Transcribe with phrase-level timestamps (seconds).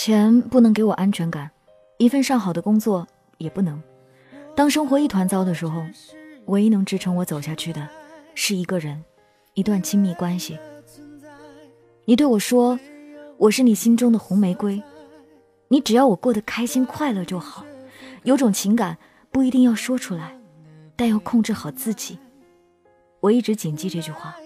[0.00, 1.50] 钱不能给我安全感，
[1.96, 3.04] 一份上好的工作
[3.38, 3.82] 也不能。
[4.54, 5.84] 当生活一团糟的时候，
[6.46, 7.88] 唯一能支撑我走下去的，
[8.32, 9.02] 是一个人，
[9.54, 10.56] 一段亲密关系。
[12.04, 12.78] 你对我说，
[13.38, 14.80] 我是你心中的红玫瑰，
[15.66, 17.66] 你只要我过得开心快乐就好。
[18.22, 18.96] 有种情感
[19.32, 20.38] 不一定要说出来，
[20.94, 22.16] 但要控制好自己。
[23.18, 24.36] 我一直谨记这句话。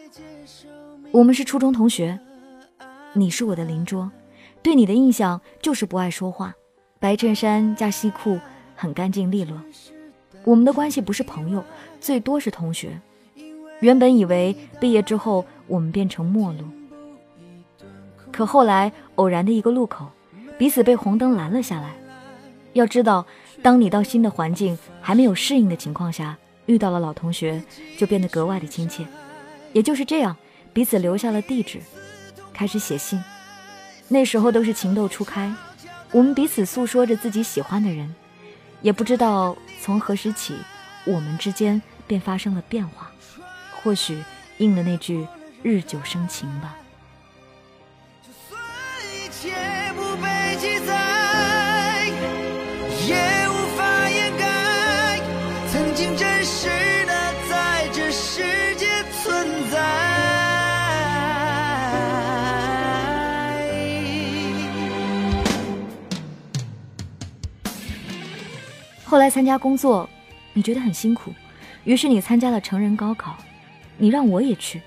[1.11, 2.19] 我们是初中同学，
[3.13, 4.11] 你是我的邻桌，
[4.63, 6.55] 对你的印象就是不爱说话，
[6.99, 8.39] 白衬衫加西裤，
[8.75, 9.61] 很干净利落。
[10.45, 11.65] 我们的关系不是朋友，
[12.01, 13.01] 最多是同学。
[13.81, 16.65] 原本以为毕业之后我们变成陌路，
[18.31, 20.07] 可后来偶然的一个路口，
[20.57, 21.95] 彼此被红灯拦了下来。
[22.73, 23.27] 要知道。
[23.63, 26.37] 当你到新的环境还没有适应的情况下，
[26.67, 27.63] 遇到了老同学，
[27.97, 29.07] 就变得格外的亲切。
[29.73, 30.37] 也就是这样，
[30.73, 31.79] 彼此留下了地址，
[32.53, 33.23] 开始写信。
[34.13, 35.51] 那时候都是情窦初开，
[36.11, 38.15] 我们彼此诉说着自己喜欢的人，
[38.83, 40.55] 也不知道从何时起，
[41.07, 43.11] 我们之间便发生了变化。
[43.83, 44.23] 或许
[44.59, 45.27] 应了那句
[45.65, 46.77] “日久生情”吧。
[69.13, 70.09] 后来参加工作，
[70.55, 71.35] 你觉得很辛苦，
[71.85, 73.37] 于是你参加了成人高考，
[73.99, 74.81] 你让我也去，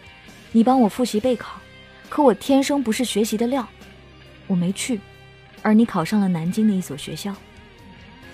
[0.52, 1.62] 你帮我复习备考，
[2.10, 3.68] 可我天生不是学习的料，
[4.48, 5.00] 我没去，
[5.62, 7.36] 而你考上了南京的一所学校。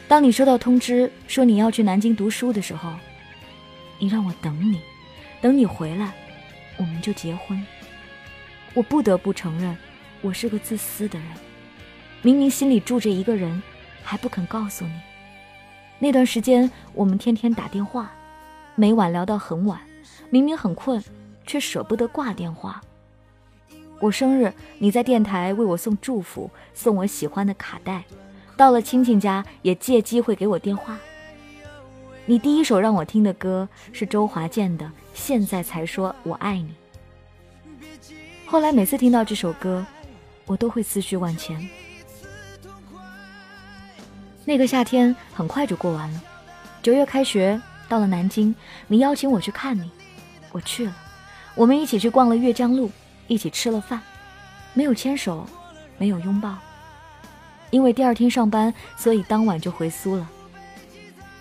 [0.07, 2.93] 当你收到通知说你要去南京读书的时候，
[3.99, 4.79] 你让我等你，
[5.41, 6.13] 等你回来，
[6.77, 7.61] 我们就结婚。
[8.73, 9.77] 我不得不承认，
[10.21, 11.27] 我是个自私的人，
[12.21, 13.61] 明明心里住着一个人，
[14.01, 14.93] 还不肯告诉你。
[16.03, 18.11] 那段时间，我们天天打电话，
[18.73, 19.79] 每晚聊到很晚。
[20.31, 20.99] 明明很困，
[21.45, 22.81] 却舍不得挂电话。
[23.99, 28.03] 我生日，你在电台为我送祝福，送我喜欢的卡带。
[28.57, 30.97] 到了亲戚家，也借机会给我电话。
[32.25, 36.73] 你第一首让我听的歌是周华健的《现在才说我爱你》。
[38.47, 39.85] 后来每次听到这首歌，
[40.47, 41.69] 我都会思绪万千。
[44.43, 46.21] 那个夏天很快就过完了，
[46.81, 48.53] 九月开学到了南京，
[48.87, 49.89] 你邀请我去看你，
[50.51, 50.95] 我去了，
[51.53, 52.91] 我们一起去逛了岳江路，
[53.27, 54.01] 一起吃了饭，
[54.73, 55.45] 没有牵手，
[55.97, 56.57] 没有拥抱，
[57.69, 60.27] 因为第二天上班，所以当晚就回苏了。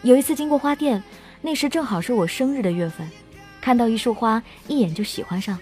[0.03, 1.03] 有一次经过花店，
[1.41, 3.11] 那时正好是我生日的月份，
[3.63, 5.59] 看到一束花，一眼就喜欢上，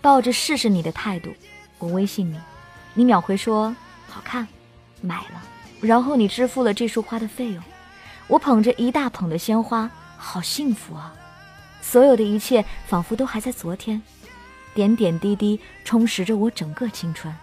[0.00, 1.30] 抱着试试你的态度，
[1.78, 2.38] 我微信你，
[2.94, 3.74] 你秒回说
[4.06, 4.46] 好看，
[5.00, 5.42] 买了。
[5.80, 7.62] 然后你支付了这束花的费用，
[8.26, 11.14] 我捧着一大捧的鲜花，好幸福啊！
[11.80, 14.00] 所有的一切仿佛都还在昨天，
[14.74, 17.34] 点点滴滴充实着我整个青春。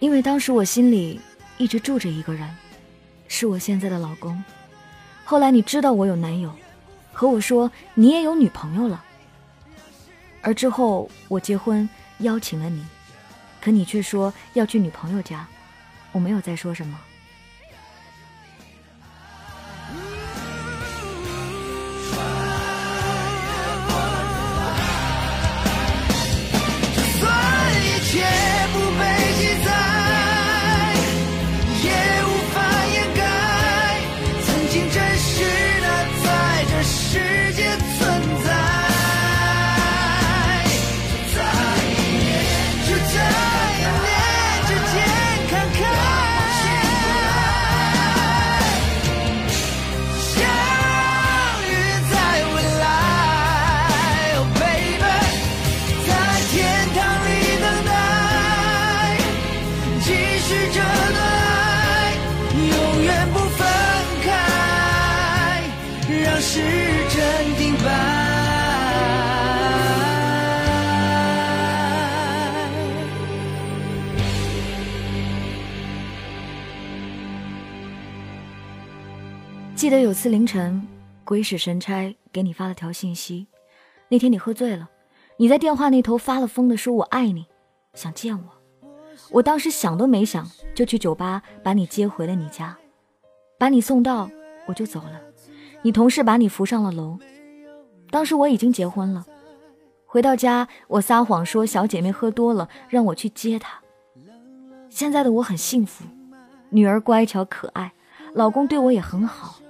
[0.00, 1.20] 因为当时我心里
[1.56, 2.50] 一直住着一个人，
[3.28, 4.42] 是我现在的老公。
[5.24, 6.52] 后来你知道我有男友，
[7.12, 9.02] 和我说你也有女朋友了。
[10.42, 12.84] 而之后我结婚邀请了你。
[13.66, 15.44] 可你却说要去女朋友家，
[16.12, 16.96] 我没有再说什么。
[66.08, 66.60] 让时
[67.08, 67.90] 针停摆
[79.74, 80.86] 记得有次凌晨，
[81.24, 83.46] 鬼使神差给你发了条信息。
[84.08, 84.88] 那天你喝醉了，
[85.36, 87.46] 你在电话那头发了疯的说“我爱你”，
[87.94, 88.44] 想见我。
[89.30, 92.76] 我当时想都没想，就去酒吧把你接回了你家，
[93.58, 94.30] 把你送到，
[94.66, 95.25] 我就走了。
[95.86, 97.16] 你同事把你扶上了楼。
[98.10, 99.24] 当时我已经结婚了。
[100.04, 103.80] 回到家，我撒谎说小姐妹喝多了，让我去接她。
[104.90, 106.04] 现在的我很幸福，
[106.70, 107.92] 女儿乖巧可爱，
[108.32, 109.60] 老公对我也很好。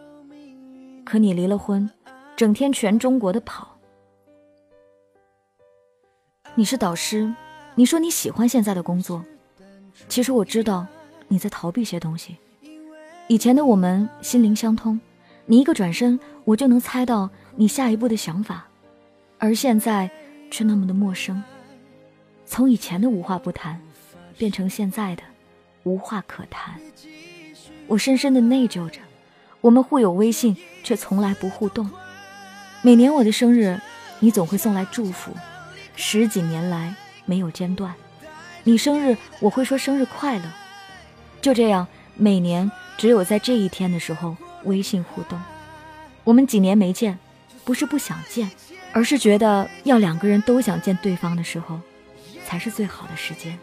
[1.04, 1.90] 可你离了婚，
[2.34, 3.76] 整天全中国的跑。
[6.54, 7.30] 你是导师，
[7.74, 9.22] 你说你喜欢现在的工作，
[10.08, 10.86] 其实我知道
[11.28, 12.38] 你在逃避些东西。
[13.28, 14.98] 以前的我们心灵相通，
[15.46, 18.66] 你一个转身，我就能猜到你下一步的想法，
[19.38, 20.10] 而现在
[20.50, 21.42] 却那么的陌生。
[22.44, 23.80] 从以前的无话不谈。
[24.38, 25.22] 变成现在的
[25.84, 26.78] 无话可谈，
[27.86, 29.00] 我深深的内疚着。
[29.62, 30.54] 我们互有微信，
[30.84, 31.88] 却从来不互动。
[32.82, 33.80] 每年我的生日，
[34.20, 35.32] 你总会送来祝福，
[35.94, 36.94] 十几年来
[37.24, 37.94] 没有间断。
[38.64, 40.44] 你生日，我会说生日快乐。
[41.40, 45.40] 就这样，每年只有在这一天的时候微信互动。
[46.22, 47.18] 我们几年没见，
[47.64, 48.50] 不是不想见，
[48.92, 51.80] 而是觉得要两个人都想见对方的时候，
[52.44, 53.58] 才是最好的时间。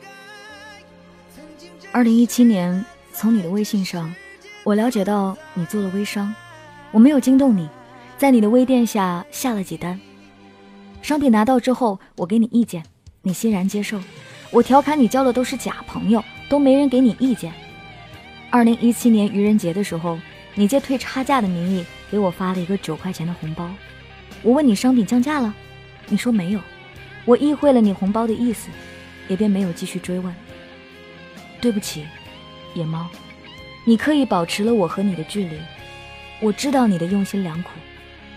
[1.91, 4.13] 二零一七年，从你的微信上，
[4.63, 6.33] 我了解到你做了微商，
[6.91, 7.69] 我没有惊动你，
[8.17, 10.00] 在你的微店下下了几单，
[11.01, 12.83] 商品拿到之后，我给你意见，
[13.21, 14.01] 你欣然接受，
[14.51, 17.53] 我调侃你交的都是假朋友，都没人给你意见。
[18.50, 20.17] 二零一七年愚人节的时候，
[20.55, 23.69] 你借退差价的名义给我发了一个九块钱的红包，
[24.41, 25.53] 我问你商品降价了，
[26.07, 26.59] 你说没有，
[27.25, 28.69] 我意会了你红包的意思，
[29.27, 30.33] 也便没有继续追问。
[31.59, 32.05] 对不起，
[32.75, 33.07] 野猫，
[33.85, 35.57] 你刻意保持了我和你的距离。
[36.39, 37.69] 我知道你的用心良苦，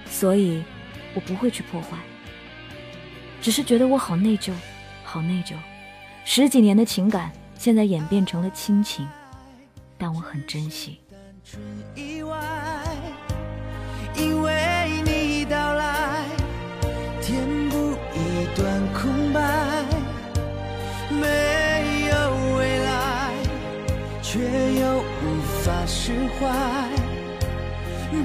[0.09, 0.63] 所以
[1.13, 1.99] 我不会去破坏。
[3.43, 4.53] 只是觉得我好内疚，
[5.05, 5.55] 好内疚。
[6.25, 9.07] 十几年的情感现在演变成了亲情，
[9.99, 10.99] 但我很珍惜。
[14.17, 16.25] 因为你到来，
[17.23, 19.41] 填补一段空白。
[24.23, 26.91] 却又无法释怀，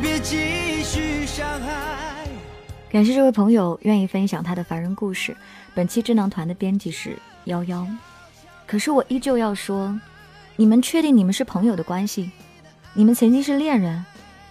[0.01, 2.25] 别继续伤害。
[2.89, 5.38] 感谢这位朋友愿意分享他的凡人故事。
[5.74, 7.88] 本期智囊团的编辑是幺幺，
[8.67, 9.97] 可是我依旧要说，
[10.57, 12.29] 你们确定你们是朋友的关系？
[12.93, 14.03] 你们曾经是恋人？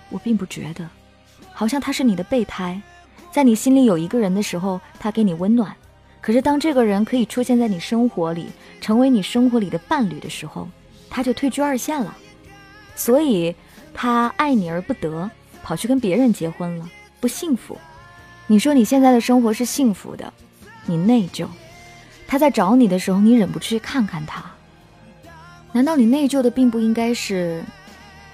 [0.08, 0.88] 我并不觉得，
[1.52, 2.80] 好像他是你的备胎，
[3.30, 5.70] 在你心里有一个人的时候，他给你温暖；
[6.20, 8.48] 可是当这个人可以出现在你生活里，
[8.80, 10.68] 成为你生活里的伴侣的时候，
[11.08, 12.16] 他就退居二线了，
[12.96, 13.54] 所以
[13.92, 15.30] 他爱你而不得，
[15.62, 16.88] 跑去跟别人结婚了，
[17.20, 17.76] 不幸福。
[18.46, 20.32] 你说你现在的生活是幸福的，
[20.86, 21.46] 你内疚。
[22.26, 24.44] 他在找你的时候，你忍不住去看看他。
[25.72, 27.62] 难道你内疚的并不应该是，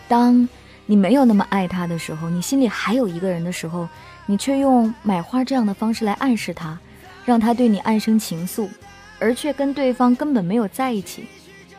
[0.09, 0.49] 当
[0.87, 3.89] 你没有那么爱他的时候，你心里还有一个人的时候，
[4.27, 6.79] 你却用买花这样的方式来暗示他，
[7.25, 8.69] 让他对你暗生情愫，
[9.19, 11.27] 而却跟对方根本没有在一起。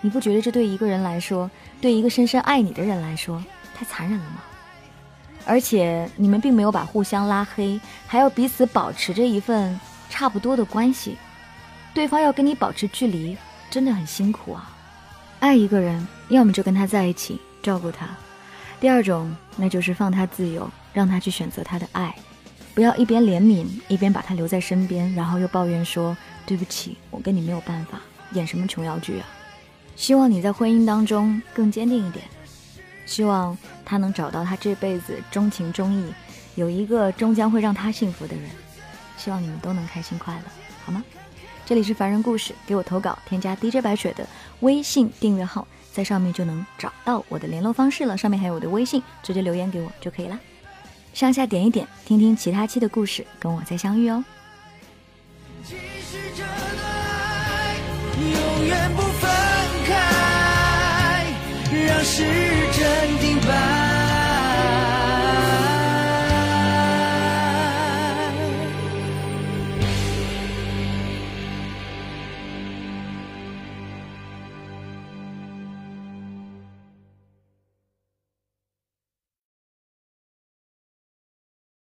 [0.01, 1.49] 你不觉得这对一个人来说，
[1.81, 3.43] 对一个深深爱你的人来说，
[3.75, 4.41] 太残忍了吗？
[5.45, 9.79] 而且你们并没有把互相拉黑，还要彼此保持着一份
[10.09, 11.15] 差不多的关系，
[11.93, 13.37] 对方要跟你保持距离，
[13.69, 14.69] 真的很辛苦啊。
[15.39, 18.05] 爱一个人，要么就跟他在一起，照顾他；
[18.79, 22.15] 第二种，那就是放他自由，让他去选择他的爱，
[22.73, 26.15] 不要一边怜悯，一边把他留在身边，然后又抱怨说
[26.45, 27.99] 对不起，我跟你没有办法，
[28.31, 29.27] 演什么琼瑶剧啊？
[29.97, 32.23] 希望你在婚姻当中更坚定一点，
[33.05, 36.13] 希望他能找到他这辈子钟情钟意，
[36.55, 38.49] 有一个终将会让他幸福的人。
[39.17, 40.43] 希望你们都能开心快乐，
[40.85, 41.03] 好吗？
[41.65, 44.25] 这里是凡人故事，给我投稿，添加 DJ 白雪的
[44.61, 50.39] 微信订阅号，在上面就能找到我的联络方式了，上面还有我的微信，直接留言给我就可以了。
[51.13, 54.23] 上下点一点，听听其他期的故事，跟我再相遇哦。
[58.19, 59.37] 永远不分。
[61.85, 63.86] 让时针停摆。